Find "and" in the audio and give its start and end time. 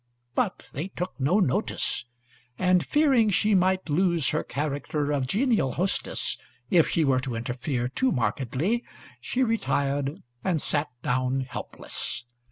2.57-2.83, 10.43-10.59